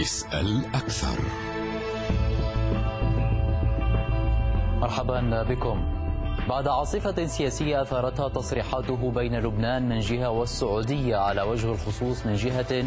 [0.00, 1.18] اسأل أكثر.
[4.80, 5.98] مرحبا بكم.
[6.48, 12.84] بعد عاصفة سياسية أثارتها تصريحاته بين لبنان من جهة والسعودية على وجه الخصوص من جهة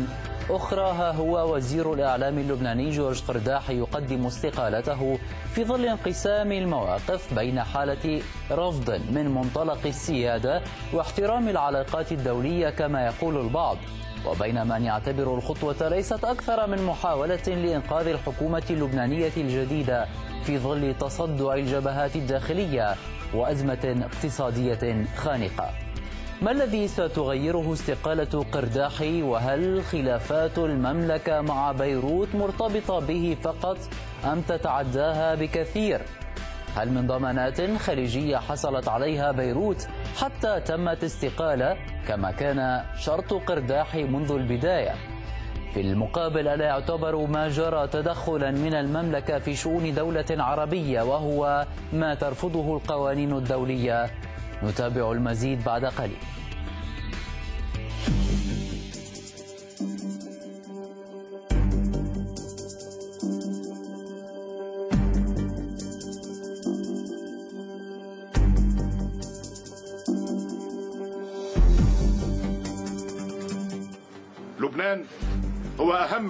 [0.50, 5.19] أخرى ها هو وزير الإعلام اللبناني جورج قرداح يقدم استقالته
[5.54, 10.61] في ظل انقسام المواقف بين حالة رفض من منطلق السيادة
[10.93, 13.78] واحترام العلاقات الدولية كما يقول البعض.
[14.25, 20.06] وبين من يعتبر الخطوة ليست أكثر من محاولة لإنقاذ الحكومة اللبنانية الجديدة
[20.44, 22.96] في ظل تصدع الجبهات الداخلية
[23.34, 25.70] وأزمة اقتصادية خانقة
[26.42, 33.78] ما الذي ستغيره استقالة قرداحي وهل خلافات المملكة مع بيروت مرتبطة به فقط
[34.25, 36.02] أم تتعداها بكثير؟
[36.75, 44.31] هل من ضمانات خليجية حصلت عليها بيروت حتى تمت استقالة كما كان شرط قرداحي منذ
[44.31, 44.95] البداية؟
[45.73, 52.13] في المقابل ألا يعتبر ما جرى تدخلا من المملكة في شؤون دولة عربية وهو ما
[52.16, 54.09] ترفضه القوانين الدولية
[54.63, 56.17] نتابع المزيد بعد قليل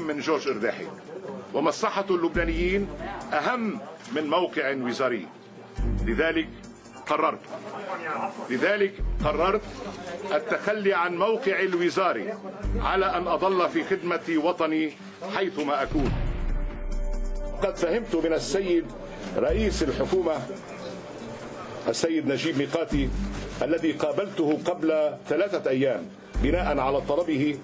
[0.08, 0.88] من جورج إرداحي
[1.54, 2.88] ومصلحة اللبنانيين
[3.34, 3.80] أهم
[4.16, 5.28] من موقع وزاري.
[6.06, 6.50] لذلك
[7.08, 7.40] قررت
[8.50, 8.94] لذلك
[9.26, 9.62] قررت
[10.32, 12.34] التخلي عن موقع الوزاري
[12.80, 14.92] على أن أظل في خدمة وطني
[15.36, 16.12] حيثما أكون.
[17.64, 18.86] قد فهمت من السيد
[19.38, 20.34] رئيس الحكومة
[21.88, 23.10] السيد نجيب ميقاتي
[23.62, 26.21] الذي قابلته قبل ثلاثة أيام.
[26.44, 27.56] بناء على طلبه.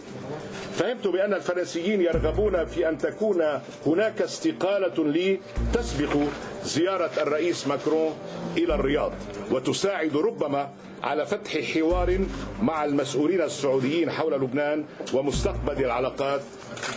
[0.73, 3.43] فهمت بأن الفرنسيين يرغبون في أن تكون
[3.85, 5.39] هناك استقالة لي
[5.73, 6.17] تسبق
[6.63, 8.13] زيارة الرئيس ماكرون
[8.57, 9.11] إلى الرياض
[9.51, 10.69] وتساعد ربما
[11.03, 12.19] على فتح حوار
[12.61, 16.41] مع المسؤولين السعوديين حول لبنان ومستقبل العلاقات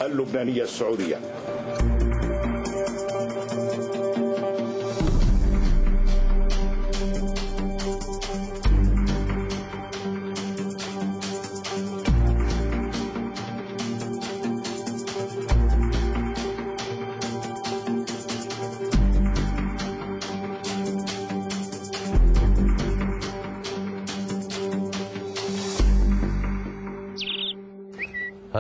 [0.03, 1.21] اللبنانية السعودية.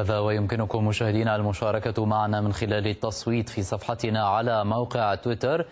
[0.00, 5.66] هذا ويمكنكم مشاهدينا المشاركة معنا من خلال التصويت في صفحتنا على موقع تويتر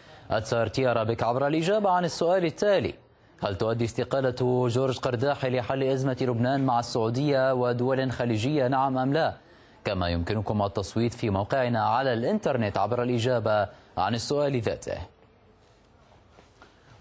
[0.90, 2.94] أرابيك عبر الإجابة عن السؤال التالي.
[3.42, 9.34] هل تؤدي استقالة جورج قرداحي لحل أزمة لبنان مع السعودية ودول خليجية؟ نعم أم لا؟
[9.84, 13.68] كما يمكنكم التصويت في موقعنا على الإنترنت عبر الإجابة
[13.98, 14.98] عن السؤال ذاته.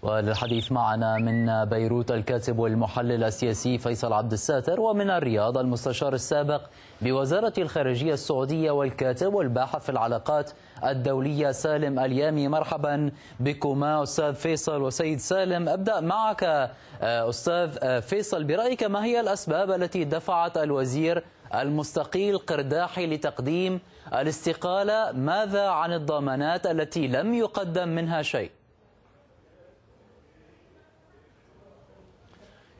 [0.02, 6.60] وللحديث معنا من بيروت الكاتب والمحلل السياسي فيصل عبد الساتر ومن الرياض المستشار السابق
[7.02, 10.50] بوزارة الخارجية السعودية والكاتب والباحث في العلاقات
[10.84, 12.48] الدولية سالم اليامي.
[12.48, 13.10] مرحبا
[13.40, 15.68] بكما أستاذ فيصل وسيد سالم.
[15.68, 23.06] أبدأ معك آه، أستاذ آه، فيصل برأيك ما هي الأسباب التي دفعت الوزير المستقيل قرداحي
[23.06, 23.80] لتقديم
[24.14, 28.57] الاستقالة؟ ماذا عن الضمانات التي لم يقدم منها شيء؟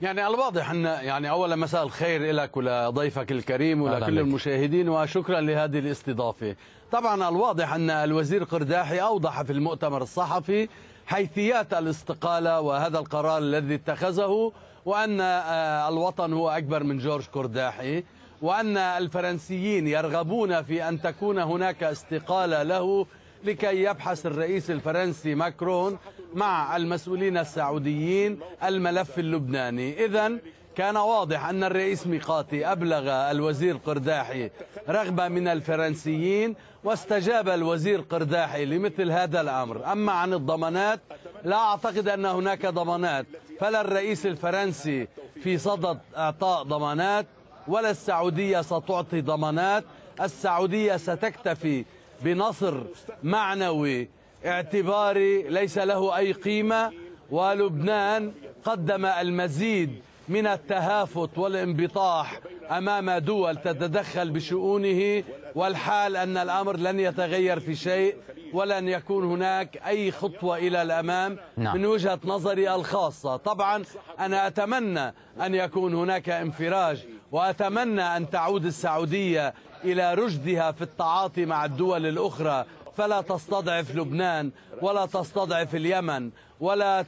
[0.02, 6.56] يعني الواضح أن يعني أولا مساء الخير لك ولضيفك الكريم ولكل المشاهدين وشكرا لهذه الاستضافة.
[6.92, 10.68] طبعا الواضح أن الوزير قرداحي أوضح في المؤتمر الصحفي
[11.06, 14.52] حيثيات الاستقالة وهذا القرار الذي اتخذه
[14.86, 18.04] وأن آه، الوطن هو أكبر من جورج قرداحي
[18.42, 23.06] وأن الفرنسيين يرغبون في أن تكون هناك استقالة له
[23.44, 25.98] لكي يبحث الرئيس الفرنسي ماكرون
[26.34, 30.04] مع المسؤولين السعوديين الملف اللبناني.
[30.04, 30.32] إذا
[30.76, 34.50] كان واضح أن الرئيس ميقاتي أبلغ الوزير قرداحي
[34.88, 36.54] رغبة من الفرنسيين
[36.84, 39.92] واستجاب الوزير قرداحي لمثل هذا الأمر.
[39.92, 41.00] أما عن الضمانات
[41.44, 43.26] لا أعتقد أن هناك ضمانات.
[43.60, 45.08] فلا الرئيس الفرنسي
[45.42, 47.26] في صدد إعطاء ضمانات
[47.68, 49.84] ولا السعودية ستعطي ضمانات.
[50.20, 51.84] السعودية ستكتفي
[52.22, 52.82] بنصر
[53.22, 54.08] معنوي
[54.46, 56.92] اعتباري ليس له أي قيمة
[57.30, 58.32] ولبنان
[58.64, 65.22] قدم المزيد من التهافت والانبطاح أمام دول تتدخل بشؤونه
[65.54, 68.16] والحال أن الأمر لن يتغير في شيء
[68.52, 71.76] ولن يكون هناك أي خطوة إلى الأمام نعم.
[71.76, 73.84] من وجهة نظري الخاصة طبعا
[74.18, 79.54] أنا أتمنى أن يكون هناك انفراج وأتمنى أن تعود السعودية
[79.84, 82.64] إلى رشدها في التعاطي مع الدول الأخرى.
[82.96, 84.50] فلا تستضعف لبنان
[84.82, 86.30] ولا تستضعف اليمن
[86.60, 87.02] ولا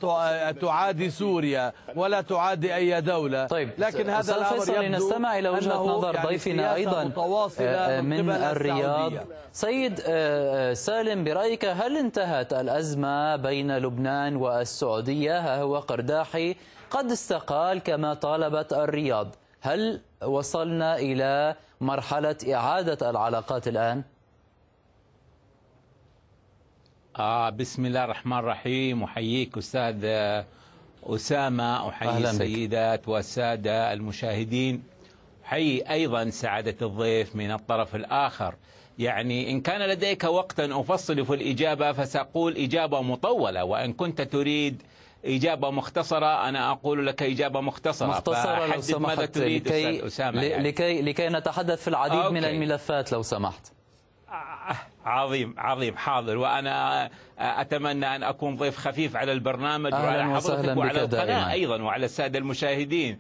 [0.60, 3.46] تعادي سوريا ولا تعادي أي دولة.
[3.46, 7.10] طيب لكن هذا الأمر لنستمع إلى وجهة نظر يعني ضيفنا أيضا
[7.60, 9.12] آه، من, من الرياض.
[9.52, 16.56] سيد آه، سالم برأيك هل انتهت الأزمة بين لبنان والسعودية؟ ها هو قرداحي
[16.90, 19.34] قد استقال كما طالبت الرياض.
[19.60, 24.02] هل وصلنا إلى مرحلة إعادة العلاقات الآن؟
[27.18, 29.02] آه بسم الله الرحمن الرحيم.
[29.02, 30.04] أحييك أستاذ
[31.04, 34.82] أسامة أحيي السيدات والسادة المشاهدين.
[35.44, 38.54] أحيي أيضا سعادة الضيف من الطرف الآخر.
[38.98, 44.82] يعني إن كان لديك وقتا أفصل في الإجابة فسأقول إجابة مطولة وإن كنت تريد
[45.24, 48.06] إجابة مختصرة أنا أقول لك إجابة مختصرة.
[48.06, 50.68] مختصرة لو سمحت لكي, أسامة يعني.
[50.68, 52.34] لكي, لكي نتحدث في العديد أوكي.
[52.34, 53.72] من الملفات لو سمحت.
[55.04, 56.36] عظيم عظيم حاضر.
[56.36, 62.38] وأنا أتمنى أن أكون ضيف خفيف على البرنامج وعلى حضرتك وعلى القناة أيضا وعلى السادة
[62.38, 63.18] المشاهدين.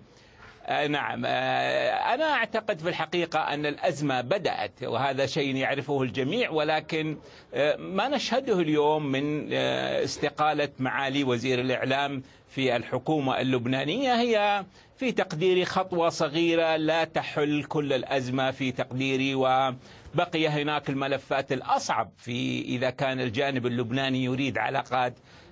[0.70, 1.22] نعم.
[1.26, 7.16] آه، أنا أعتقد في الحقيقة أن الأزمة بدأت وهذا شيء يعرفه الجميع ولكن
[7.54, 14.64] آه، ما نشهده اليوم من استقالة معالي وزير الإعلام في الحكومة اللبنانية هي
[14.96, 22.62] في تقديري خطوة صغيرة لا تحل كل الأزمة في تقديري وبقي هناك الملفات الأصعب في
[22.62, 25.49] إذا كان الجانب اللبناني يريد علاقات آه،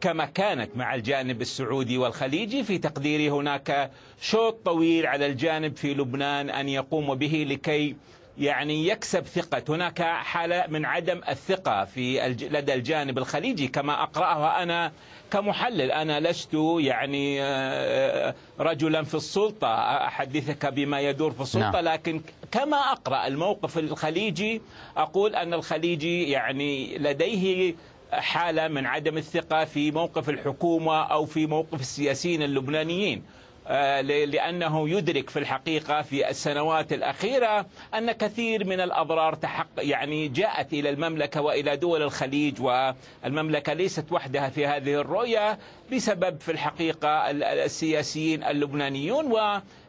[0.00, 3.90] كما كانت مع الجانب السعودي والخليجي في تقديري هناك
[4.20, 7.96] شوط طويل على الجانب في لبنان أن يقوم به لكي
[8.38, 14.92] يعني يكسب ثقة هناك حالة من عدم الثقة في لدى الجانب الخليجي كما أقرأها أنا
[15.30, 19.74] كمحلل أنا لست يعني آه، رجلا في السلطة
[20.06, 21.84] أحدثك بما يدور في السلطة نعم.
[21.84, 22.20] لكن
[22.52, 24.62] كما أقرأ الموقف الخليجي
[24.96, 27.74] أقول أن الخليجي يعني لديه
[28.20, 33.22] حالة من عدم الثقة في موقف الحكومة أو في موقف السياسيين اللبنانيين.
[33.68, 40.72] آه، لأنه يدرك في الحقيقة في السنوات الأخيرة أن كثير من الأضرار تحق يعني جاءت
[40.72, 45.58] إلى المملكة وإلى دول الخليج والمملكة ليست وحدها في هذه الرؤية
[45.92, 47.30] بسبب في الحقيقة
[47.64, 49.26] السياسيين اللبنانيون.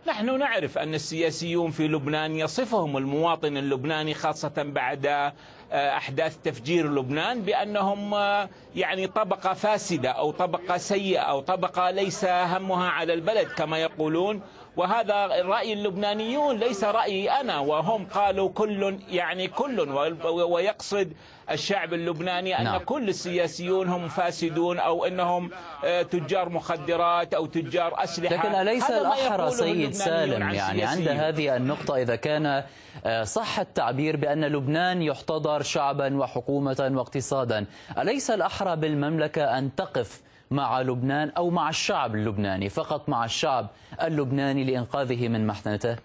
[0.08, 5.32] ونحن نعرف أن السياسيون في لبنان يصفهم المواطن اللبناني خاصة بعد
[5.72, 12.90] أحداث تفجير لبنان بأنهم آه، يعني طبقة فاسدة أو طبقة سيئة أو طبقة ليس همها
[12.90, 14.42] على البلد كما يقولون
[14.78, 19.80] وهذا رأي اللبنانيون ليس رأيي أنا وهم قالوا كل يعني كل
[20.26, 21.14] ويقصد
[21.52, 22.78] الشعب اللبناني أن نعم.
[22.78, 25.50] كل السياسيون هم فاسدون أو أنهم
[25.86, 28.36] آه، تجار مخدرات أو تجار أسلحة.
[28.36, 32.64] لكن أليس الأحرى سيد سالم؟ يعني عند هذه النقطة إذا كان
[33.06, 37.66] آه، صح التعبير بأن لبنان يحتضر شعبا وحكومة واقتصادا
[37.98, 40.22] أليس الأحرى بالمملكة أن تقف
[40.52, 43.68] مع لبنان أو مع الشعب اللبناني فقط مع الشعب
[44.02, 45.96] اللبناني لإنقاذه من محنته؟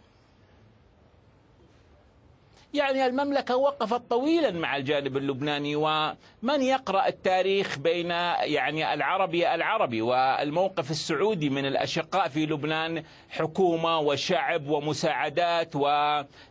[2.75, 10.91] يعني المملكة وقفت طويلا مع الجانب اللبناني ومن يقرأ التاريخ بين يعني العربي العربي والموقف
[10.91, 15.77] السعودي من الأشقاء في لبنان حكومة وشعب ومساعدات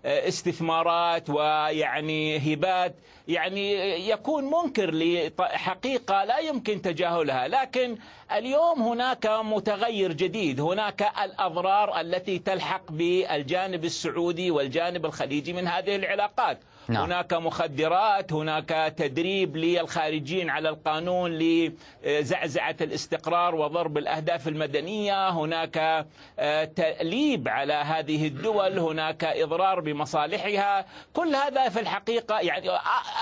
[0.06, 2.96] واستثمارات ويعني هبات
[3.28, 3.74] يعني
[4.10, 7.48] يكون منكر لحقيقة لا يمكن تجاهلها.
[7.48, 7.98] لكن
[8.32, 16.60] اليوم هناك متغير جديد هناك الأضرار التي تلحق بالجانب السعودي والجانب الخليجي من هذه العلاقات
[16.88, 17.04] نعم.
[17.04, 25.30] هناك مخدرات هناك تدريب للخارجين على القانون لزعزعة الاستقرار وضرب الأهداف المدنية.
[25.30, 26.06] هناك
[26.40, 30.86] آه، تأليب على هذه الدول هناك إضرار بمصالحها.
[31.14, 32.70] كل هذا في الحقيقة يعني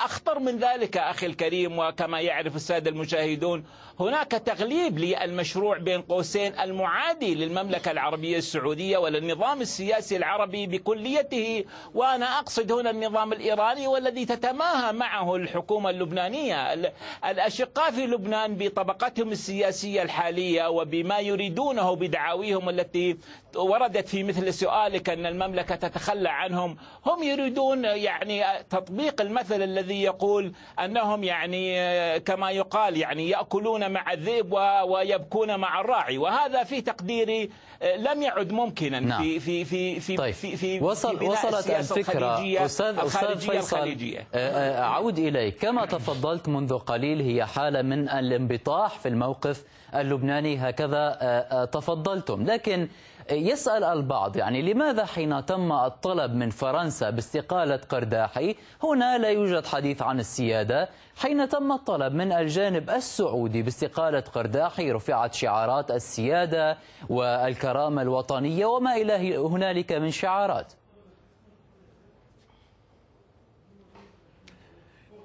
[0.05, 3.63] أخطر من ذلك أخي الكريم وكما يعرف السادة المشاهدون
[3.99, 11.65] هناك تغليب للمشروع بين قوسين المعادي للمملكة العربية السعودية وللنظام السياسي العربي بكليته.
[11.95, 16.73] وأنا أقصد هنا النظام الإيراني والذي تتماهى معه الحكومة اللبنانية.
[17.25, 23.17] الأشقاء في لبنان بطبقتهم السياسية الحالية وبما يريدونه بدعاويهم التي
[23.55, 30.53] وردت في مثل سؤالك أن المملكة تتخلى عنهم هم يريدون يعني تطبيق المثل الذي يقول
[30.79, 31.79] أنهم يعني
[32.19, 34.51] كما يقال يعني يأكلون مع الذئب
[34.87, 36.17] ويبكون مع الراعي.
[36.17, 37.49] وهذا في تقديري
[37.97, 39.21] لم يعد ممكنا نعم.
[39.21, 40.33] في في في في طيب.
[40.33, 42.65] في, في وصل في وصلت الفكرة.
[42.65, 43.97] أستاذ أستاذ فيصل
[44.35, 45.57] أعود إليك.
[45.61, 49.63] كما تفضلت منذ قليل هي حالة من الانبطاح في الموقف
[49.95, 50.57] اللبناني.
[50.57, 52.43] هكذا تفضلتم.
[52.45, 52.87] لكن
[53.31, 60.01] يسأل البعض يعني لماذا حين تم الطلب من فرنسا باستقالة قرداحي؟ هنا لا يوجد حديث
[60.01, 60.89] عن السيادة.
[61.15, 66.77] حين تم الطلب من الجانب السعودي باستقالة قرداحي رفعت شعارات السيادة
[67.09, 70.73] والكرامة الوطنية وما إلى هنالك من شعارات.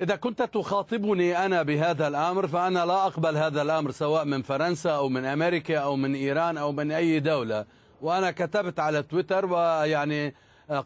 [0.03, 5.09] إذا كنت تخاطبني أنا بهذا الأمر فأنا لا أقبل هذا الأمر سواء من فرنسا أو
[5.09, 7.65] من أمريكا أو من إيران أو من أي دولة.
[8.03, 10.35] وأنا كتبت على تويتر ويعني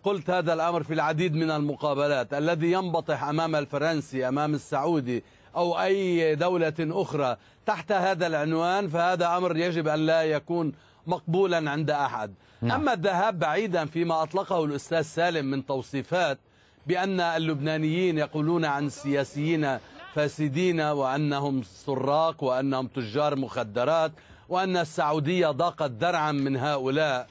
[0.02, 5.24] قلت هذا الأمر في العديد من المقابلات الذي ينبطح أمام الفرنسي أمام السعودي
[5.56, 10.72] أو أي دولة أخرى تحت هذا العنوان فهذا أمر يجب أن لا يكون
[11.06, 12.80] مقبولا عند أحد نعم.
[12.80, 16.38] أما الذهاب بعيدا فيما أطلقه الأستاذ سالم من توصيفات
[16.86, 19.78] بأن اللبنانيين يقولون عن السياسيين
[20.14, 24.12] فاسدين وأنهم سراق وأنهم تجار مخدرات
[24.48, 27.26] وأن السعودية ضاقت درعا من هؤلاء.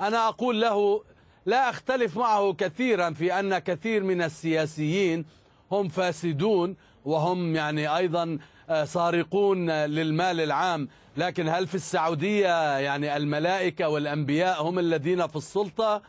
[0.00, 1.02] أنا أقول له
[1.46, 5.24] لا أختلف معه كثيرا في أن كثير من السياسيين
[5.72, 8.38] هم فاسدون وهم يعني أيضا
[8.70, 10.88] آه، سارقون للمال العام.
[11.16, 16.02] لكن هل في السعودية يعني الملائكة والأنبياء هم الذين في السلطة؟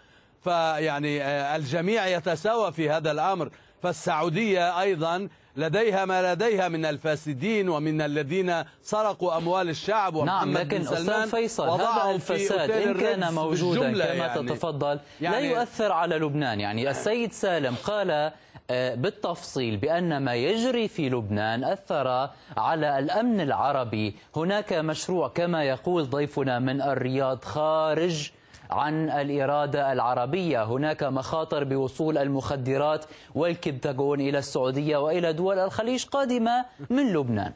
[0.43, 3.49] فيعني آه، الجميع يتساوى في هذا الأمر.
[3.83, 11.29] فالسعودية أيضا لديها ما لديها من الفاسدين ومن الذين سرقوا أموال الشعب نعم لكن أستاذ
[11.29, 14.50] فيصل هذا الفساد إن كان موجودا كما يعني.
[14.50, 16.60] تتفضل يعني لا يؤثر على لبنان.
[16.60, 18.31] يعني السيد سالم قال
[18.72, 24.15] آه، بالتفصيل بأن ما يجري في لبنان أثر على الأمن العربي.
[24.36, 28.31] هناك مشروع كما يقول ضيفنا من الرياض خارج
[28.71, 30.63] عن الإرادة العربية.
[30.63, 37.53] هناك مخاطر بوصول المخدرات والكبتاغون إلى السعودية وإلى دول الخليج قادمة من لبنان.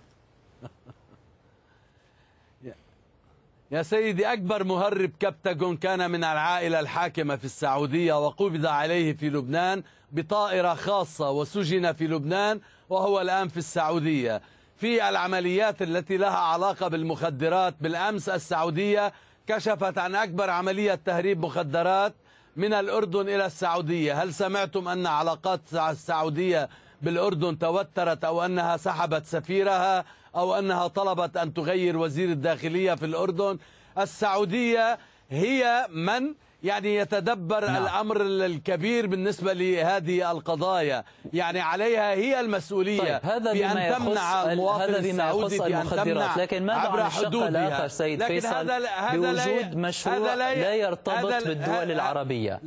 [3.72, 9.84] يا سيدي أكبر مهرب كبتاغون كان من العائلة الحاكمة في السعودية وقبض عليه في لبنان
[10.12, 14.41] بطائرة خاصة وسجن في لبنان وهو الآن في السعودية.
[14.77, 19.13] في العمليات التي لها علاقة بالمخدرات بالأمس السعودية
[19.48, 22.14] كشفت عن أكبر عملية تهريب مخدرات
[22.56, 24.24] من الأردن إلى السعودية.
[24.24, 26.70] هل سمعتم أن علاقات السعودية
[27.02, 33.58] بالأردن توترت أو أنها سحبت سفيرها أو أنها طلبت أن تغير وزير الداخلية في الأردن؟
[33.98, 35.00] السعودية
[35.30, 36.34] هي من
[36.65, 37.84] يعني يتدبر نعم.
[37.84, 41.03] الأمر الكبير بالنسبة لهذه القضايا.
[41.34, 46.38] يعني عليها هي المسؤولية طيب هذا في أن تمنع المواطن هذا بما يخص المخدرات.
[46.38, 51.48] لكن ماذا عن الشق الآخر سيد فيصل؟ هذا هذا بوجود مشروع هذا لا, لا يرتبط
[51.48, 52.62] بالدول العربية.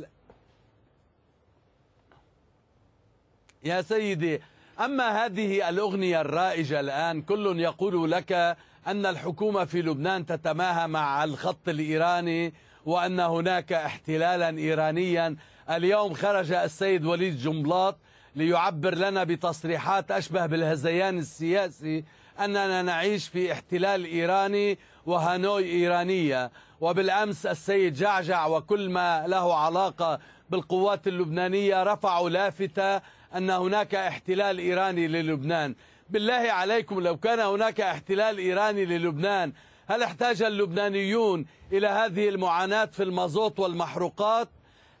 [3.63, 4.41] يا سيدي
[4.79, 11.69] أما هذه الأغنية الرائجة الآن كل يقول لك أن الحكومة في لبنان تتماهى مع الخط
[11.69, 12.53] الإيراني
[12.85, 15.35] وأن هناك احتلالا إيرانيا.
[15.69, 17.97] اليوم خرج السيد وليد جنبلاط
[18.35, 22.03] ليعبر لنا بتصريحات أشبه بالهزيان السياسي
[22.39, 26.51] أننا نعيش في احتلال إيراني وهانوي إيرانية.
[26.81, 30.19] وبالأمس السيد جعجع وكل ما له علاقة
[30.49, 33.01] بالقوات اللبنانية رفعوا لافتة
[33.35, 35.75] أن هناك احتلال إيراني للبنان.
[36.09, 39.53] بالله عليكم لو كان هناك احتلال إيراني للبنان
[39.89, 44.49] هل احتاج اللبنانيون إلى هذه المعاناة في المازوت والمحروقات؟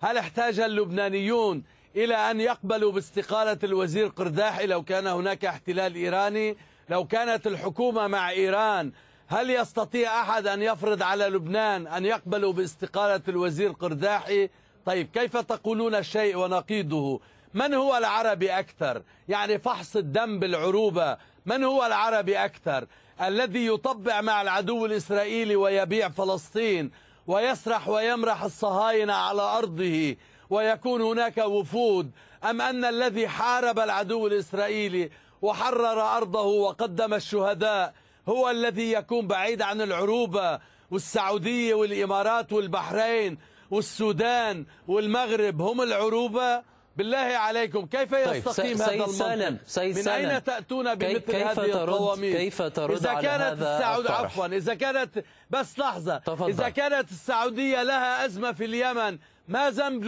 [0.01, 1.63] هل احتاج اللبنانيون
[1.95, 6.57] إلى أن يقبلوا باستقالة الوزير قرداحي لو كان هناك احتلال إيراني؟
[6.89, 8.91] لو كانت الحكومة مع إيران
[9.27, 14.49] هل يستطيع أحد أن يفرض على لبنان أن يقبلوا باستقالة الوزير قرداحي
[14.85, 17.19] طيب كيف تقولون الشيء ونقيضه
[17.53, 22.87] من هو العربي أكثر؟ يعني فحص الدم بالعروبة من هو العربي أكثر؟
[23.21, 26.91] الذي يطبع مع العدو الإسرائيلي ويبيع فلسطين
[27.27, 30.15] ويسرح ويمرح الصهاينة على أرضه
[30.49, 32.11] ويكون هناك وفود
[32.43, 35.09] أم أن الذي حارب العدو الإسرائيلي
[35.41, 37.93] وحرر أرضه وقدم الشهداء
[38.29, 40.59] هو الذي يكون بعيد عن العروبة
[40.91, 43.37] والسعودية والإمارات والبحرين
[43.71, 46.63] والسودان والمغرب؟ هم العروبة؟
[46.99, 50.29] بالله عليكم كيف طيب، يستقيم طيب هذا المنطق؟ سيد من سالم.
[50.29, 54.45] أين تأتون بمثل كيف هذه ترد القواميس؟ كيف ترد إذا كانت على هذا السعود عفوا
[54.45, 56.17] إذا كانت بس لحظة.
[56.17, 56.49] تفضل.
[56.49, 60.05] إذا كانت السعودية لها أزمة في اليمن ما ذنب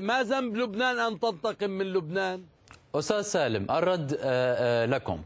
[0.00, 2.44] ما ذنب لبنان أن تنتقم من لبنان؟
[2.94, 5.22] أستاذ سالم الرد آه، آه، لكم.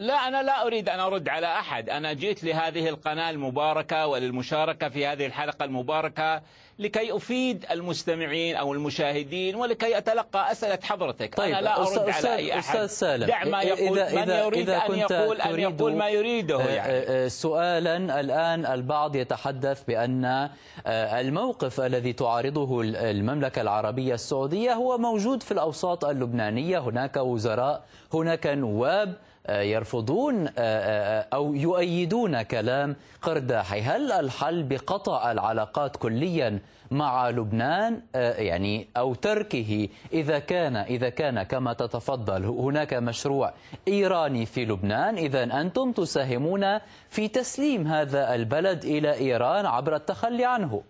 [0.00, 1.90] لا أنا لا أريد أن أرد على أحد.
[1.90, 6.42] أنا جئت لهذه القناة المباركة وللمشاركة في هذه الحلقة المباركة
[6.78, 11.34] لكي أفيد المستمعين أو المشاهدين ولكي أتلقى أسئلة حضرتك.
[11.34, 12.58] طيب أنا لا أرد على أي أحد.
[12.58, 16.60] أستاذ سالم دع ما يقول إذا من يريد إذا أن يقول أن يقول ما يريده
[16.60, 16.92] آه، يعني.
[16.92, 20.50] آه، سؤالا الآن البعض يتحدث بأن آه،
[21.20, 26.78] الموقف الذي تعارضه المملكة العربية السعودية هو موجود في الأوساط اللبنانية.
[26.78, 29.14] هناك وزراء هناك نواب
[29.48, 30.48] يرفضون
[31.32, 33.80] أو يؤيدون كلام قرداحي.
[33.80, 36.58] هل الحل بقطع العلاقات كليا
[36.90, 43.52] مع لبنان؟ يعني أو تركه؟ إذا كان إذا كان كما تتفضل هناك مشروع
[43.88, 45.16] إيراني في لبنان.
[45.16, 46.78] إذا أنتم تساهمون
[47.08, 50.82] في تسليم هذا البلد إلى إيران عبر التخلي عنه.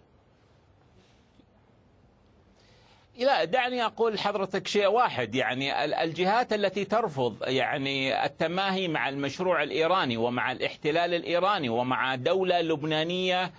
[3.21, 5.35] لا دعني أقول حضرتك شيء واحد.
[5.35, 13.51] يعني الجهات التي ترفض يعني التماهي مع المشروع الإيراني ومع الاحتلال الإيراني ومع دولة لبنانية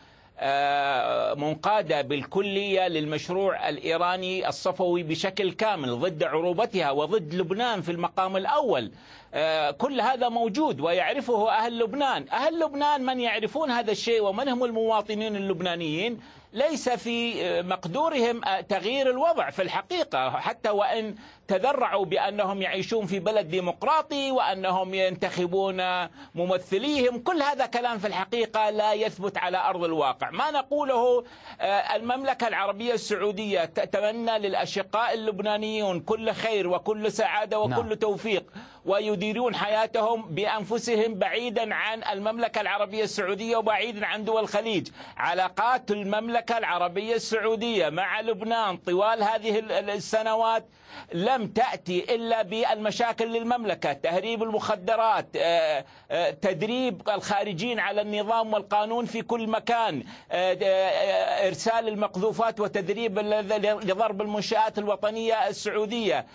[0.43, 8.91] آه، منقادة بالكلية للمشروع الإيراني الصفوي بشكل كامل ضد عروبتها وضد لبنان في المقام الأول.
[9.33, 12.25] آه، كل هذا موجود ويعرفه أهل لبنان.
[12.31, 16.19] أهل لبنان من يعرفون هذا الشيء ومن هم المواطنين اللبنانيين؟
[16.53, 21.15] ليس في مقدورهم تغيير الوضع في الحقيقة حتى وإن
[21.47, 28.93] تذرعوا بأنهم يعيشون في بلد ديمقراطي وأنهم ينتخبون ممثليهم كل هذا كلام في الحقيقة لا
[28.93, 31.23] يثبت على أرض الواقع ما نقوله
[31.61, 37.93] آه، المملكة العربية السعودية تتمنى للأشقاء اللبنانيون كل خير وكل سعادة وكل نعم.
[37.93, 38.43] توفيق
[38.85, 44.87] ويديرون حياتهم بأنفسهم بعيدا عن المملكة العربية السعودية وبعيدا عن دول الخليج.
[45.17, 50.65] علاقات المملكة العربية السعودية مع لبنان طوال هذه السنوات
[51.13, 53.93] لم تأتي إلا بالمشاكل للمملكة.
[53.93, 62.59] تهريب المخدرات آه، آه، تدريب الخارجين على النظام والقانون في كل مكان آه، إرسال المقذوفات
[62.59, 66.25] وتدريب لضرب المنشآت الوطنية السعودية.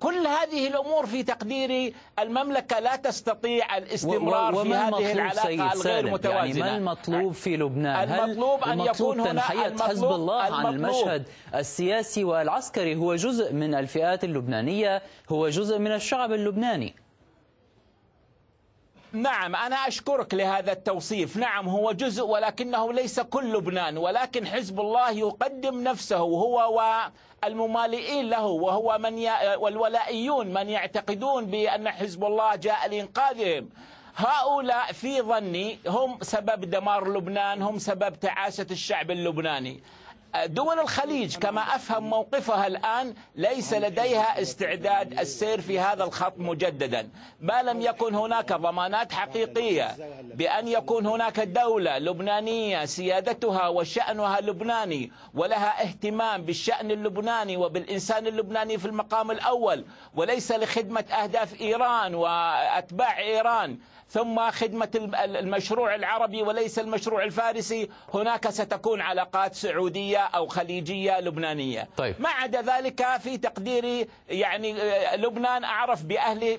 [0.00, 1.87] كل هذه الأمور في تقديري
[2.18, 8.64] المملكة لا تستطيع الاستمرار في هذه العلاقة الغير متوازنة يعني ما المطلوب في لبنان؟ المطلوب
[8.64, 15.48] أن يكون هنا حزب الله عن المشهد السياسي والعسكري هو جزء من الفئات اللبنانية هو
[15.48, 16.94] جزء من الشعب اللبناني.
[19.12, 21.36] نعم أنا أشكرك لهذا التوصيف.
[21.36, 26.72] نعم هو جزء ولكنه ليس كل لبنان ولكن حزب الله يقدم نفسه هو
[27.42, 29.30] والممالئين له وهو من ي...
[29.56, 33.68] والولائيون من يعتقدون بأن حزب الله جاء لإنقاذهم.
[34.16, 39.82] هؤلاء في ظني هم سبب دمار لبنان هم سبب تعاسة الشعب اللبناني.
[40.46, 47.08] دول الخليج كما أفهم موقفها الآن ليس لديها استعداد السير في هذا الخط مجددا.
[47.40, 55.82] ما لم يكن هناك ضمانات حقيقية بأن يكون هناك دولة لبنانية سيادتها وشأنها لبناني ولها
[55.82, 63.78] اهتمام بالشأن اللبناني وبالإنسان اللبناني في المقام الأول وليس لخدمة أهداف إيران وأتباع إيران.
[64.10, 67.88] ثم خدمة المشروع العربي وليس المشروع الفارسي.
[68.14, 71.88] هناك ستكون علاقات سعودية أو خليجية لبنانية.
[71.96, 72.14] طيب.
[72.18, 76.58] ما عدا ذلك في تقديري يعني آه، لبنان أعرف بأهل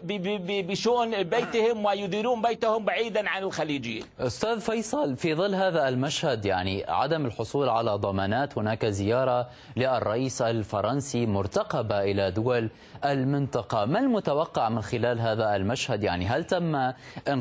[0.49, 4.05] بشؤون بيتهم ويديرون بيتهم بعيدا عن الخليجيين.
[4.19, 11.25] أستاذ فيصل في ظل هذا المشهد يعني عدم الحصول على ضمانات هناك زيارة للرئيس الفرنسي
[11.25, 12.69] مرتقبة إلى دول
[13.05, 13.85] المنطقة.
[13.85, 16.91] ما المتوقع من خلال هذا المشهد؟ يعني هل تم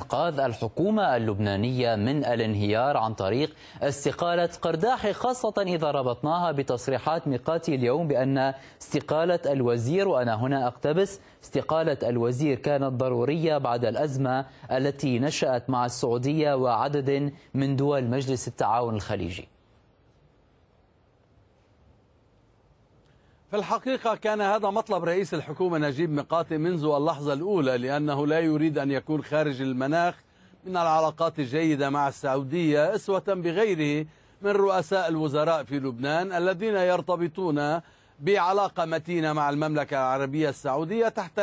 [0.03, 8.09] إنقاذ الحكومة اللبنانية من الانهيار عن طريق استقالة قرداحي خاصة إذا ربطناها بتصريحات ميقاتي اليوم
[8.09, 15.87] بأن استقالة الوزير وأنا هنا أقتبس استقالة الوزير كانت ضرورية بعد الأزمة التي نشأت مع
[15.87, 19.49] السعودية وعدد من دول مجلس التعاون الخليجي.
[23.51, 28.79] في الحقيقة كان هذا مطلب رئيس الحكومة نجيب مقاتي منذ اللحظة الأولى لأنه لا يريد
[28.79, 30.15] أن يكون خارج المناخ
[30.65, 34.07] من العلاقات الجيدة مع السعودية أسوة بغيره
[34.43, 37.81] من رؤساء الوزراء في لبنان الذين يرتبطون
[38.21, 41.41] بعلاقة متينة مع المملكة العربية السعودية تحت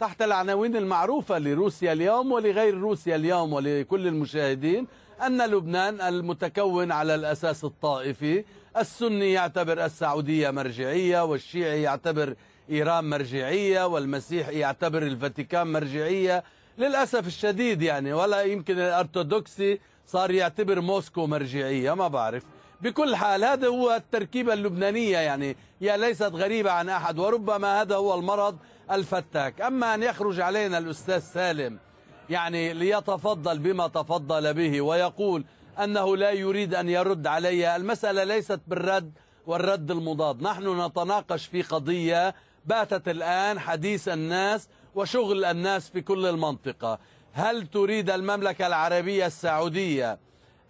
[0.00, 4.86] تحت العناوين المعروفة لروسيا اليوم ولغير روسيا اليوم ولكل المشاهدين
[5.26, 8.44] أن لبنان المتكون على الأساس الطائفي
[8.80, 12.34] السني يعتبر السعودية مرجعية والشيعي يعتبر
[12.70, 16.44] إيران مرجعية والمسيحي يعتبر الفاتيكان مرجعية.
[16.78, 22.42] للأسف الشديد يعني ولا يمكن الأرثوذكسي صار يعتبر موسكو مرجعية ما بعرف.
[22.80, 28.14] بكل حال هذا هو التركيبة اللبنانية يعني هي ليست غريبة عن أحد وربما هذا هو
[28.14, 28.56] المرض
[28.90, 29.60] الفتاك.
[29.60, 31.78] أما أن يخرج علينا الأستاذ سالم
[32.30, 35.44] يعني ليتفضل بما تفضل به ويقول
[35.84, 37.76] أنه لا يريد أن يرد علي.
[37.76, 39.12] المسألة ليست بالرد
[39.46, 40.42] والرد المضاد.
[40.42, 46.98] نحن نتناقش في قضية باتت الآن حديث الناس وشغل الناس في كل المنطقة.
[47.32, 50.18] هل تريد المملكة العربية السعودية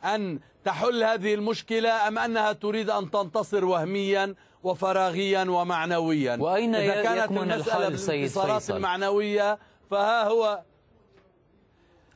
[0.05, 7.25] أن تحل هذه المشكلة أم أنها تريد أن تنتصر وهميا وفراغيا ومعنويا؟ وأين إذا كانت
[7.25, 9.59] يكمن الحل سيد فيصل؟ المعنوية
[9.90, 10.62] فها هو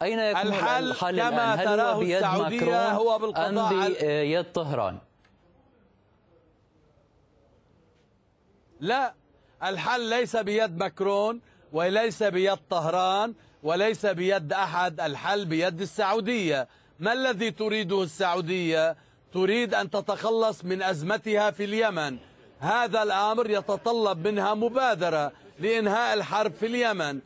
[0.03, 4.53] أين يكمن الحل, الحل كما الآن؟ هل تراه هو بيد السعودية هو بالقضاء أم بيد
[4.53, 4.99] طهران؟
[8.81, 9.15] لا
[9.63, 11.41] الحل ليس بيد ماكرون
[11.73, 16.69] وليس بيد طهران وليس بيد أحد الحل بيد السعودية.
[16.99, 18.97] ما الذي تريده السعودية؟
[19.35, 22.19] تريد أن تتخلص من أزمتها في اليمن.
[22.61, 27.21] هذا الأمر يتطلب منها مبادرة لإنهاء الحرب في اليمن.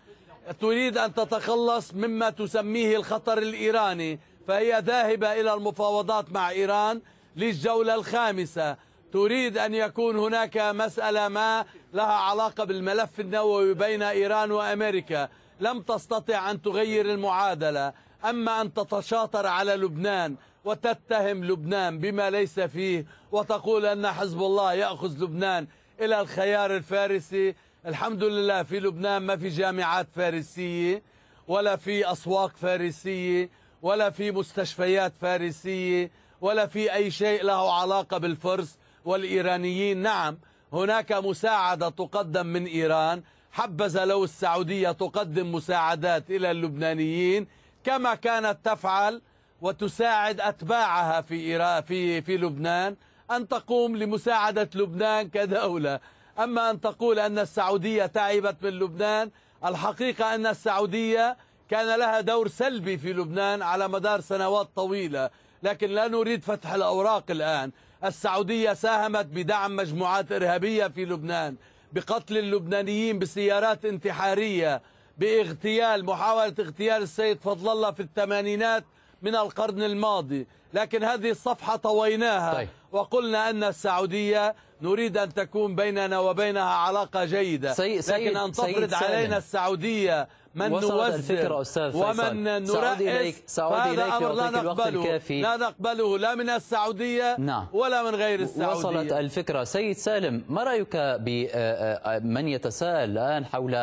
[0.52, 7.00] تريد أن تتخلص مما تسميه الخطر الإيراني فهي ذاهبة إلى المفاوضات مع إيران
[7.36, 8.76] للجولة الخامسة.
[9.12, 15.28] تريد أن يكون هناك مسألة ما لها علاقة بالملف النووي بين إيران وأمريكا.
[15.60, 17.92] لم تستطع أن تغير المعادلة.
[18.24, 25.24] أما أن تتشاطر على لبنان وتتهم لبنان بما ليس فيه وتقول أن حزب الله يأخذ
[25.24, 25.66] لبنان
[26.00, 31.02] إلى الخيار الفارسي الحمد لله في لبنان ما في جامعات فارسية
[31.48, 33.50] ولا في أسواق فارسية
[33.82, 36.10] ولا في مستشفيات فارسية
[36.40, 39.98] ولا في أي شيء له علاقة بالفرس والإيرانيين.
[39.98, 40.38] نعم
[40.72, 43.22] هناك مساعدة تقدم من إيران.
[43.52, 47.46] حبذا لو السعودية تقدم مساعدات إلى اللبنانيين
[47.84, 49.22] كما كانت تفعل
[49.60, 52.96] وتساعد أتباعها في في في لبنان
[53.30, 56.00] أن تقوم لمساعدة لبنان كدولة.
[56.38, 59.30] أما أن تقول أن السعودية تعبت من لبنان
[59.64, 61.36] الحقيقة أن السعودية
[61.70, 65.30] كان لها دور سلبي في لبنان على مدار سنوات طويلة
[65.62, 67.70] لكن لا نريد فتح الأوراق الآن.
[68.04, 71.56] السعودية ساهمت بدعم مجموعات إرهابية في لبنان
[71.92, 74.82] بقتل اللبنانيين بسيارات انتحارية
[75.18, 78.84] باغتيال محاولة اغتيال السيد فضل الله في الثمانينات
[79.22, 80.46] من القرن الماضي.
[80.74, 82.68] لكن هذه الصفحة طويناها طيب.
[82.92, 87.98] وقلنا أن السعودية نريد أن تكون بيننا وبينها علاقة جيدة سي...
[87.98, 94.32] لكن أن تفرض علينا السعودية من وصلت الفكرة أستاذ ومن نرأس إليك سأعود إليك أمر
[94.32, 97.66] لا نقبله لا نقبله لا من السعودية نعم.
[97.72, 98.78] ولا من غير السعودية.
[98.78, 99.64] وصلت الفكرة.
[99.64, 103.74] سيد سالم ما رأيك بمن يتساءل الآن حول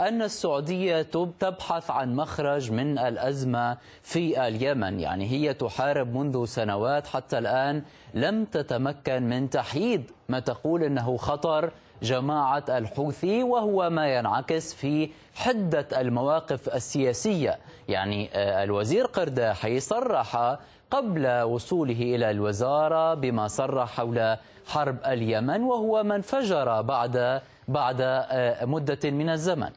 [0.00, 1.02] أن السعودية
[1.40, 7.82] تبحث عن مخرج من الأزمة في اليمن؟ يعني هي تحارب منذ سنوات حتى الآن
[8.14, 11.70] لم تتمكن من تحييد ما تقول أنه خطر
[12.02, 17.58] جماعة الحوثي وهو ما ينعكس في حدة المواقف السياسية.
[17.88, 20.56] يعني آه، الوزير قرداحي صرح
[20.90, 24.36] قبل وصوله إلى الوزارة بما صرح حول
[24.66, 29.70] حرب اليمن وهو من فجر بعد بعد آه، مدة من الزمن.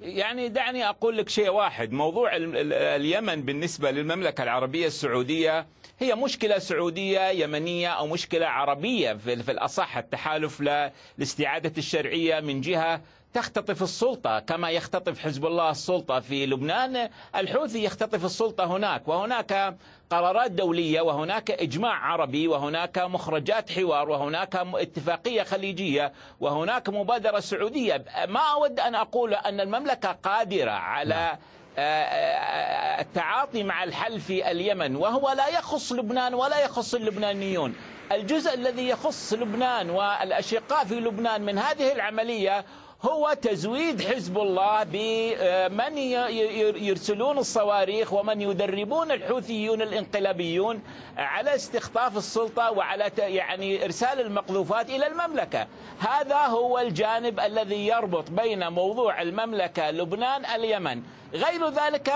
[0.00, 1.92] يعني دعني أقول لك شيء واحد.
[1.92, 5.66] موضوع اليمن بالنسبة للمملكة العربية السعودية
[5.98, 10.60] هي مشكلة سعودية يمنية أو مشكلة عربية في الأصح التحالف
[11.18, 13.00] لاستعادة الشرعية من جهة
[13.34, 17.10] تختطف السلطة كما يختطف حزب الله السلطة في لبنان.
[17.36, 19.76] الحوثي يختطف السلطة هناك وهناك
[20.10, 28.04] قرارات دولية وهناك إجماع عربي وهناك مخرجات حوار وهناك اتفاقية خليجية وهناك مبادرة سعودية.
[28.28, 31.36] ما أود أن أقول أن المملكة قادرة على نعم.
[31.78, 37.74] آه، آه، التعاطي مع الحل في اليمن وهو لا يخص لبنان ولا يخص اللبنانيون.
[38.12, 42.64] الجزء الذي يخص لبنان والأشقاء في لبنان من هذه العملية
[43.04, 45.98] هو تزويد حزب الله بمن
[46.82, 50.82] يرسلون الصواريخ ومن يدربون الحوثيون الانقلابيون
[51.16, 55.66] على استخطاف السلطة وعلى يعني إرسال المقذوفات إلى المملكة.
[55.98, 61.02] هذا هو الجانب الذي يربط بين موضوع المملكة لبنان اليمن.
[61.34, 62.12] غير ذلك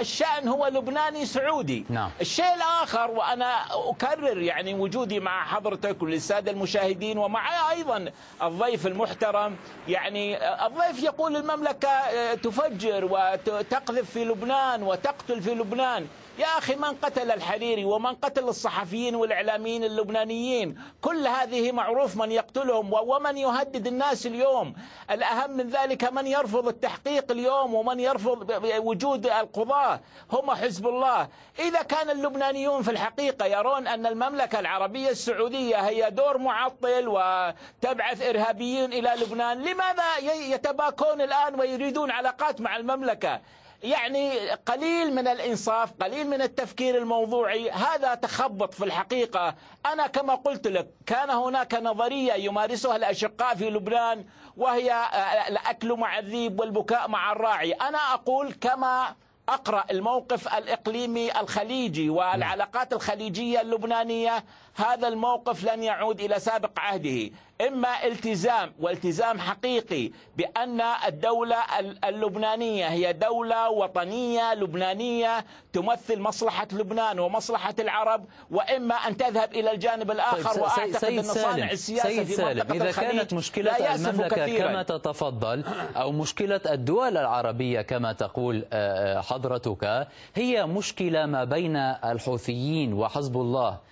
[0.00, 1.84] الشأن هو لبناني سعودي.
[1.88, 2.10] نعم.
[2.20, 8.10] الشيء الآخر وأنا أكرر يعني وجودي مع حضرتك وللسادة المشاهدين ومع أيضا
[8.42, 9.56] الضيف المحترم
[9.88, 11.88] يعني الضيف يقول المملكة
[12.34, 16.06] تفجر وتقذف في لبنان وتقتل في لبنان.
[16.38, 22.92] يا أخي من قتل الحريري ومن قتل الصحفيين والإعلاميين اللبنانيين؟ كل هذه معروف من يقتلهم
[22.92, 24.74] ومن يهدد الناس اليوم.
[25.10, 30.00] الأهم من ذلك من يرفض التحقيق اليوم ومن يرفض وجود القضاة.
[30.32, 31.28] هم حزب الله.
[31.58, 38.92] إذا كان اللبنانيون في الحقيقة يرون أن المملكة العربية السعودية هي دور معطل وتبعث إرهابيين
[38.92, 40.18] إلى لبنان لماذا
[40.54, 43.40] يتباكون الآن ويريدون علاقات مع المملكة؟
[43.82, 47.70] يعني قليل من الإنصاف قليل من التفكير الموضوعي.
[47.70, 49.54] هذا تخبط في الحقيقة.
[49.86, 54.24] أنا كما قلت لك كان هناك نظرية يمارسها الأشقاء في لبنان
[54.56, 55.02] وهي
[55.48, 57.72] الأكل مع الذيب والبكاء مع الراعي.
[57.72, 59.14] أنا أقول كما
[59.48, 64.44] أقرأ الموقف الإقليمي الخليجي والعلاقات الخليجية اللبنانية
[64.80, 67.30] هذا الموقف لن يعود إلى سابق عهده
[67.68, 71.56] إما التزام والتزام حقيقي بأن الدولة
[72.04, 80.10] اللبنانية هي دولة وطنية لبنانية تمثل مصلحة لبنان ومصلحة العرب وإما أن تذهب إلى الجانب
[80.10, 84.68] الآخر طيب وأعتقد أن صانع السياسة سيد في منطقة إذا كانت مشكلة المملكة كثيرا.
[84.68, 85.64] كما تتفضل
[85.96, 93.36] أو مشكلة الدول العربية كما تقول آه، آه، حضرتك هي مشكلة ما بين الحوثيين وحزب
[93.36, 93.88] الله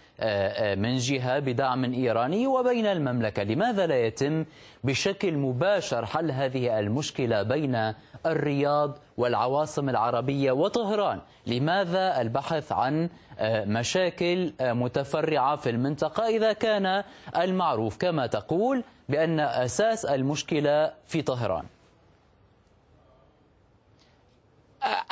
[0.77, 3.43] من جهة بدعم إيراني وبين المملكة.
[3.43, 4.45] لماذا لا يتم
[4.85, 7.93] بشكل مباشر حل هذه المشكلة بين
[8.27, 17.03] الرياض والعواصم العربية وطهران؟ لماذا البحث عن آه، مشاكل متفرعة في المنطقة إذا كان
[17.37, 21.65] المعروف؟ كما تقول بأن أساس المشكلة في طهران.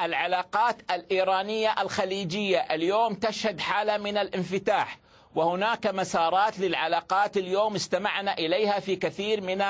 [0.00, 4.98] العلاقات الإيرانية الخليجية اليوم تشهد حالة من الانفتاح
[5.34, 9.64] وهناك مسارات للعلاقات اليوم استمعنا إليها في كثير من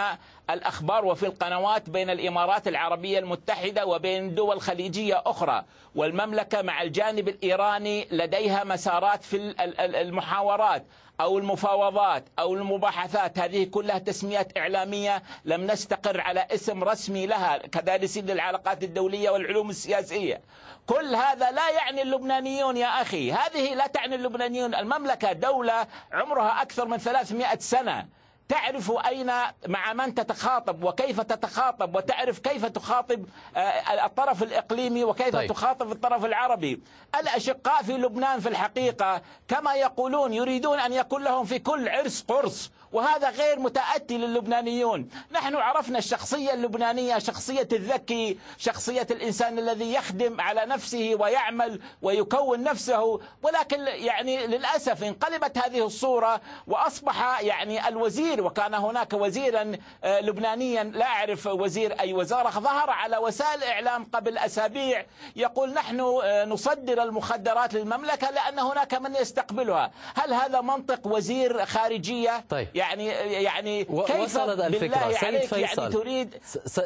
[0.51, 8.09] الأخبار وفي القنوات بين الإمارات العربية المتحدة وبين دول خليجية أخرى والمملكة مع الجانب الإيراني
[8.11, 10.85] لديها مسارات في المحاورات
[11.21, 13.39] أو المفاوضات أو المباحثات.
[13.39, 20.41] هذه كلها تسميات إعلامية لم نستقر على اسم رسمي لها كدارسين للعلاقات الدولية والعلوم السياسية.
[20.87, 23.33] كل هذا لا يعني اللبنانيون يا أخي.
[23.33, 24.75] هذه لا تعني اللبنانيون.
[24.75, 28.07] المملكة دولة عمرها أكثر من 300 سنة.
[28.49, 29.31] تعرف أين
[29.67, 33.25] مع من تتخاطب وكيف تتخاطب وتعرف كيف تخاطب
[33.57, 35.51] آه، الطرف الإقليمي وكيف طيب.
[35.51, 36.81] تخاطب الطرف العربي
[37.21, 42.71] الأشقاء في لبنان في الحقيقة كما يقولون يريدون أن يكون لهم في كل عرس قرص
[42.95, 45.09] وهذا غير متأتي للبنانيون.
[45.33, 53.21] نحن عرفنا الشخصية اللبنانية شخصية الذكي شخصية الإنسان الذي يخدم على نفسه ويعمل ويكون نفسه.
[53.43, 59.73] ولكن يعني للأسف انقلبت هذه الصورة وأصبح يعني الوزير وكان هناك وزيرا
[60.05, 66.01] آه، لبنانيا لا أعرف وزير أي وزارة ظهر على وسائل الإعلام قبل أسابيع يقول نحن
[66.25, 69.91] آه، نصدر المخدرات للمملكة لأن هناك من يستقبلها.
[70.15, 72.69] هل هذا منطق وزير خارجية؟ طيب.
[72.85, 73.07] يعني
[73.43, 75.13] يعني كيف وصلت الفكرة.
[75.13, 75.83] سيد يعني فيصل.
[75.83, 76.35] يعني تريد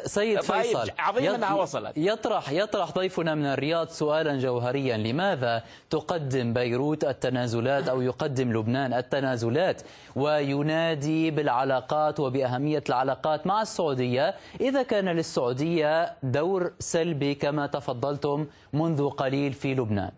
[0.05, 1.97] سيد فيصل عظيم أنها وصلت.
[1.97, 4.97] يطرح يطرح ضيفنا من الرياض سؤالا جوهريا.
[4.97, 9.81] لماذا تقدم بيروت التنازلات أو يقدم لبنان التنازلات
[10.15, 19.53] وينادي بالعلاقات وبأهمية العلاقات مع السعودية؟ إذا كان للسعودية دور سلبي كما تفضلتم منذ قليل
[19.53, 20.11] في لبنان.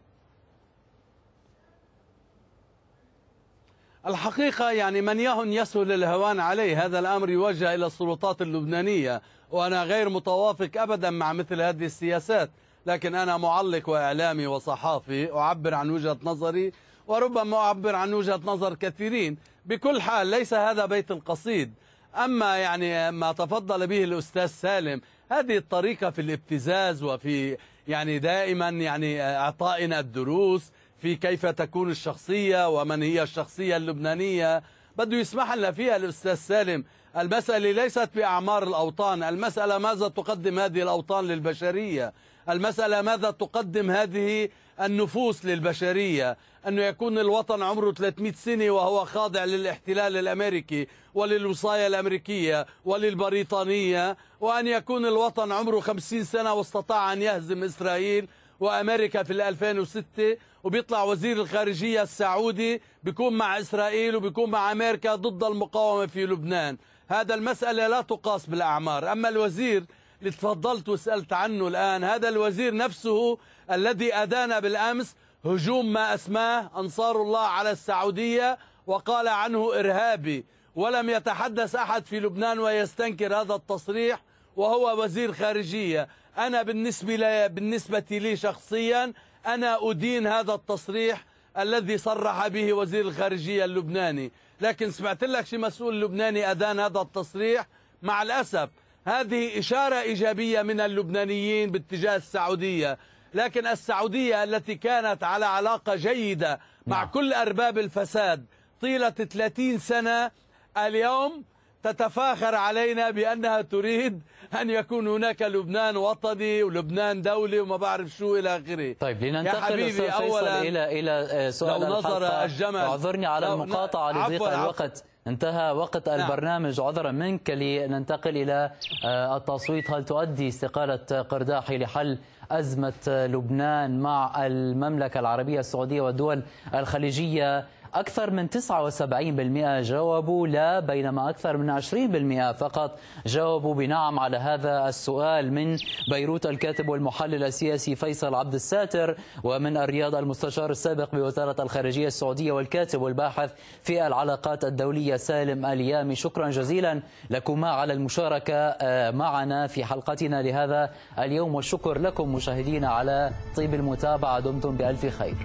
[4.07, 10.09] الحقيقة يعني من يهن يسهل الهوان عليه هذا الأمر يوجه إلى السلطات اللبنانية وأنا غير
[10.09, 12.49] متوافق أبدا مع مثل هذه السياسات
[12.85, 16.71] لكن أنا معلق وإعلامي وصحافي أعبر عن وجهة نظري
[17.07, 19.37] وربما أعبر عن وجهة نظر كثيرين.
[19.65, 21.73] بكل حال ليس هذا بيت القصيد.
[22.15, 29.21] أما يعني ما تفضل به الأستاذ سالم هذه الطريقة في الابتزاز وفي يعني دائما يعني
[29.21, 34.63] أعطائنا الدروس في كيف تكون الشخصية ومن هي الشخصية اللبنانية.
[34.97, 36.83] بده يسمح لنا فيها الأستاذ سالم.
[37.17, 39.23] المسألة ليست بأعمار الأوطان.
[39.23, 42.13] المسألة ماذا تقدم هذه الأوطان للبشرية؟
[42.49, 44.49] المسألة ماذا تقدم هذه
[44.81, 46.37] النفوس للبشرية؟
[46.67, 55.05] أنه يكون الوطن عمره 300 سنة وهو خاضع للاحتلال الأمريكي وللوصاية الأمريكية وللبريطانية وأن يكون
[55.05, 58.27] الوطن عمره 50 سنة واستطاع أن يهزم إسرائيل.
[58.62, 66.06] وأمريكا في 2006 وبيطلع وزير الخارجية السعودي بيكون مع إسرائيل وبيكون مع أمريكا ضد المقاومة
[66.06, 66.78] في لبنان.
[67.08, 69.12] هذا المسألة لا تقاس بالأعمار.
[69.12, 69.84] أما الوزير
[70.19, 73.38] اللي تفضلت وسألت عنه الآن هذا الوزير نفسه
[73.71, 80.45] الذي أدان بالأمس هجوم ما أسماه أنصار الله على السعودية وقال عنه إرهابي.
[80.76, 84.21] ولم يتحدث أحد في لبنان ويستنكر هذا التصريح
[84.56, 86.08] وهو وزير خارجية.
[86.38, 89.13] أنا بالنسبة لي, بالنسبة لي شخصيا
[89.46, 91.26] أنا أدين هذا التصريح
[91.58, 94.32] الذي صرح به وزير الخارجية اللبناني.
[94.62, 97.67] لكن سمعت لك شي مسؤول لبناني أدان هذا التصريح؟
[98.02, 98.70] مع الأسف
[99.08, 102.98] هذه إشارة إيجابية من اللبنانيين باتجاه السعودية.
[103.34, 107.08] لكن السعودية التي كانت على علاقة جيدة مع نعم.
[107.08, 108.46] كل أرباب الفساد
[108.82, 110.32] طيلة 30 سنة
[110.78, 111.44] اليوم
[111.84, 114.22] تتفاخر علينا بأنها تريد
[114.62, 118.96] أن يكون هناك لبنان وطني ولبنان دولي وما بعرف شو إلى آخره.
[119.00, 122.76] طيب لننتقل يا أولا إلى إلى آه، سؤال لو نظر الجمل.
[122.76, 125.04] اعذرني على المقاطعة لضيق الوقت.
[125.28, 126.22] انتهى وقت نعم.
[126.22, 126.80] البرنامج.
[126.80, 128.72] عذرا منك لننتقل إلى
[129.06, 129.91] آه، التصويت.
[129.91, 132.17] هل تؤدي استقالة قرداحي لحل
[132.52, 136.41] أزمة لبنان مع المملكة العربية السعودية والدول
[136.76, 143.75] الخليجية أكثر من 79% جاوبوا لا بينما أكثر من 20% فقط جاوبوا.
[143.75, 145.77] بنعم على هذا السؤال من
[146.12, 153.01] بيروت الكاتب والمحلل السياسي فيصل عبد الساتر ومن الرياض المستشار السابق بوزارة الخارجية السعودية والكاتب
[153.01, 156.15] والباحث في العلاقات الدولية سالم اليامي.
[156.15, 163.32] شكرا جزيلا لكما على المشاركة آه، معنا في حلقتنا لهذا اليوم والشكر لكم مشاهدينا على
[163.56, 164.39] طيب المتابعة.
[164.39, 165.36] دمتم بألف خير.